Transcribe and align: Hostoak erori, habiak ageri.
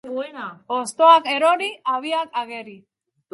Hostoak 0.77 1.29
erori, 1.33 1.69
habiak 1.93 2.35
ageri. 2.43 2.75